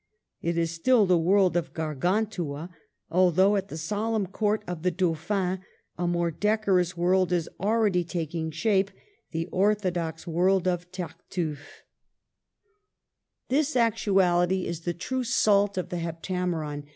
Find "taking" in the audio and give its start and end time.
8.03-8.49